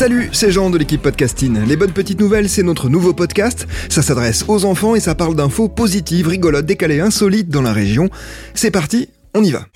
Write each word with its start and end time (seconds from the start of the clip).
Salut, 0.00 0.30
c'est 0.32 0.50
Jean 0.50 0.70
de 0.70 0.78
l'équipe 0.78 1.02
Podcasting. 1.02 1.62
Les 1.66 1.76
bonnes 1.76 1.92
petites 1.92 2.20
nouvelles, 2.20 2.48
c'est 2.48 2.62
notre 2.62 2.88
nouveau 2.88 3.12
podcast. 3.12 3.66
Ça 3.90 4.00
s'adresse 4.00 4.46
aux 4.48 4.64
enfants 4.64 4.94
et 4.94 5.00
ça 5.00 5.14
parle 5.14 5.36
d'infos 5.36 5.68
positives, 5.68 6.26
rigolotes, 6.26 6.64
décalées, 6.64 7.00
insolites 7.00 7.50
dans 7.50 7.60
la 7.60 7.74
région. 7.74 8.08
C'est 8.54 8.70
parti, 8.70 9.10
on 9.34 9.44
y 9.44 9.50
va. 9.50 9.66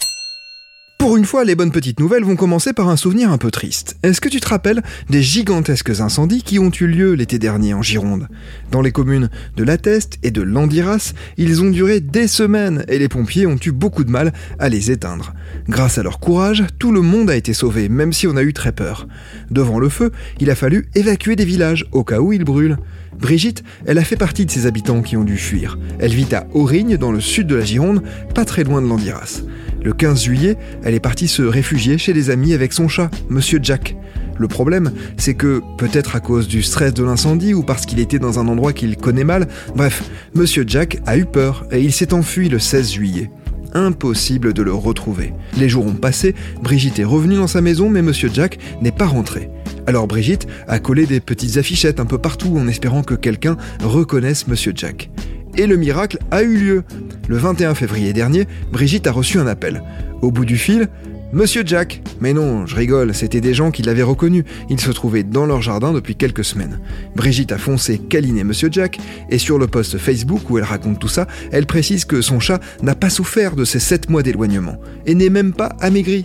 Pour 1.04 1.18
une 1.18 1.26
fois, 1.26 1.44
les 1.44 1.54
bonnes 1.54 1.70
petites 1.70 2.00
nouvelles 2.00 2.24
vont 2.24 2.34
commencer 2.34 2.72
par 2.72 2.88
un 2.88 2.96
souvenir 2.96 3.30
un 3.30 3.36
peu 3.36 3.50
triste. 3.50 3.98
Est-ce 4.02 4.22
que 4.22 4.30
tu 4.30 4.40
te 4.40 4.48
rappelles 4.48 4.82
des 5.10 5.20
gigantesques 5.20 6.00
incendies 6.00 6.42
qui 6.42 6.58
ont 6.58 6.70
eu 6.70 6.86
lieu 6.86 7.12
l'été 7.12 7.38
dernier 7.38 7.74
en 7.74 7.82
Gironde? 7.82 8.26
Dans 8.70 8.80
les 8.80 8.90
communes 8.90 9.28
de 9.54 9.64
La 9.64 9.76
Teste 9.76 10.16
et 10.22 10.30
de 10.30 10.40
Landiras, 10.40 11.12
ils 11.36 11.62
ont 11.62 11.68
duré 11.68 12.00
des 12.00 12.26
semaines 12.26 12.86
et 12.88 12.98
les 12.98 13.10
pompiers 13.10 13.46
ont 13.46 13.58
eu 13.62 13.70
beaucoup 13.70 14.02
de 14.02 14.10
mal 14.10 14.32
à 14.58 14.70
les 14.70 14.90
éteindre. 14.90 15.34
Grâce 15.68 15.98
à 15.98 16.02
leur 16.02 16.20
courage, 16.20 16.64
tout 16.78 16.90
le 16.90 17.02
monde 17.02 17.28
a 17.28 17.36
été 17.36 17.52
sauvé, 17.52 17.90
même 17.90 18.14
si 18.14 18.26
on 18.26 18.38
a 18.38 18.42
eu 18.42 18.54
très 18.54 18.72
peur. 18.72 19.06
Devant 19.50 19.80
le 19.80 19.90
feu, 19.90 20.10
il 20.40 20.50
a 20.50 20.54
fallu 20.54 20.88
évacuer 20.94 21.36
des 21.36 21.44
villages 21.44 21.84
au 21.92 22.02
cas 22.02 22.20
où 22.20 22.32
ils 22.32 22.44
brûlent. 22.44 22.78
Brigitte, 23.18 23.62
elle 23.84 23.98
a 23.98 24.04
fait 24.04 24.16
partie 24.16 24.46
de 24.46 24.50
ces 24.50 24.64
habitants 24.64 25.02
qui 25.02 25.18
ont 25.18 25.24
dû 25.24 25.36
fuir. 25.36 25.78
Elle 25.98 26.14
vit 26.14 26.34
à 26.34 26.46
Aurigne, 26.54 26.96
dans 26.96 27.12
le 27.12 27.20
sud 27.20 27.46
de 27.46 27.56
la 27.56 27.64
Gironde, 27.64 28.02
pas 28.34 28.46
très 28.46 28.64
loin 28.64 28.80
de 28.80 28.88
Landiras. 28.88 29.42
Le 29.84 29.92
15 29.92 30.22
juillet, 30.22 30.56
elle 30.82 30.94
est 30.94 31.00
partie 31.00 31.28
se 31.28 31.42
réfugier 31.42 31.98
chez 31.98 32.14
des 32.14 32.30
amis 32.30 32.54
avec 32.54 32.72
son 32.72 32.88
chat, 32.88 33.10
Monsieur 33.28 33.60
Jack. 33.62 33.94
Le 34.38 34.48
problème, 34.48 34.92
c'est 35.18 35.34
que, 35.34 35.60
peut-être 35.76 36.16
à 36.16 36.20
cause 36.20 36.48
du 36.48 36.62
stress 36.62 36.94
de 36.94 37.04
l'incendie 37.04 37.52
ou 37.52 37.62
parce 37.62 37.84
qu'il 37.84 38.00
était 38.00 38.18
dans 38.18 38.38
un 38.38 38.48
endroit 38.48 38.72
qu'il 38.72 38.96
connaît 38.96 39.24
mal, 39.24 39.46
bref, 39.76 40.02
Monsieur 40.34 40.64
Jack 40.66 41.02
a 41.04 41.18
eu 41.18 41.26
peur 41.26 41.66
et 41.70 41.82
il 41.82 41.92
s'est 41.92 42.14
enfui 42.14 42.48
le 42.48 42.58
16 42.58 42.92
juillet. 42.92 43.30
Impossible 43.74 44.54
de 44.54 44.62
le 44.62 44.72
retrouver. 44.72 45.34
Les 45.58 45.68
jours 45.68 45.84
ont 45.84 45.92
passé, 45.92 46.34
Brigitte 46.62 46.98
est 46.98 47.04
revenue 47.04 47.36
dans 47.36 47.46
sa 47.46 47.60
maison, 47.60 47.90
mais 47.90 48.00
Monsieur 48.00 48.30
Jack 48.32 48.58
n'est 48.80 48.90
pas 48.90 49.06
rentré. 49.06 49.50
Alors 49.86 50.06
Brigitte 50.06 50.46
a 50.66 50.78
collé 50.78 51.04
des 51.04 51.20
petites 51.20 51.58
affichettes 51.58 52.00
un 52.00 52.06
peu 52.06 52.16
partout 52.16 52.56
en 52.56 52.68
espérant 52.68 53.02
que 53.02 53.14
quelqu'un 53.14 53.58
reconnaisse 53.82 54.46
Monsieur 54.46 54.72
Jack. 54.74 55.10
Et 55.56 55.66
le 55.66 55.76
miracle 55.76 56.18
a 56.30 56.42
eu 56.42 56.56
lieu. 56.56 56.84
Le 57.28 57.36
21 57.36 57.74
février 57.74 58.12
dernier, 58.12 58.46
Brigitte 58.72 59.06
a 59.06 59.12
reçu 59.12 59.38
un 59.38 59.46
appel. 59.46 59.82
Au 60.20 60.30
bout 60.30 60.44
du 60.44 60.56
fil, 60.56 60.88
Monsieur 61.32 61.64
Jack 61.66 62.00
Mais 62.20 62.32
non, 62.32 62.64
je 62.64 62.76
rigole, 62.76 63.12
c'était 63.12 63.40
des 63.40 63.54
gens 63.54 63.72
qui 63.72 63.82
l'avaient 63.82 64.04
reconnu. 64.04 64.44
Il 64.70 64.80
se 64.80 64.92
trouvait 64.92 65.24
dans 65.24 65.46
leur 65.46 65.62
jardin 65.62 65.92
depuis 65.92 66.14
quelques 66.14 66.44
semaines. 66.44 66.78
Brigitte 67.16 67.50
a 67.50 67.58
foncé 67.58 67.98
câliner 67.98 68.44
Monsieur 68.44 68.68
Jack, 68.70 68.98
et 69.30 69.38
sur 69.38 69.58
le 69.58 69.66
post 69.66 69.98
Facebook 69.98 70.48
où 70.48 70.58
elle 70.58 70.64
raconte 70.64 71.00
tout 71.00 71.08
ça, 71.08 71.26
elle 71.50 71.66
précise 71.66 72.04
que 72.04 72.20
son 72.20 72.38
chat 72.38 72.60
n'a 72.82 72.94
pas 72.94 73.10
souffert 73.10 73.56
de 73.56 73.64
ces 73.64 73.80
7 73.80 74.10
mois 74.10 74.22
d'éloignement, 74.22 74.76
et 75.06 75.16
n'est 75.16 75.28
même 75.28 75.52
pas 75.52 75.74
amaigri. 75.80 76.24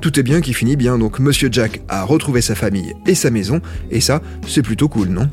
Tout 0.00 0.20
est 0.20 0.22
bien 0.22 0.40
qui 0.40 0.54
finit 0.54 0.76
bien, 0.76 0.98
donc 0.98 1.18
Monsieur 1.18 1.48
Jack 1.50 1.80
a 1.88 2.04
retrouvé 2.04 2.40
sa 2.40 2.54
famille 2.54 2.94
et 3.06 3.16
sa 3.16 3.30
maison, 3.30 3.60
et 3.90 4.00
ça, 4.00 4.22
c'est 4.46 4.62
plutôt 4.62 4.88
cool, 4.88 5.08
non? 5.08 5.28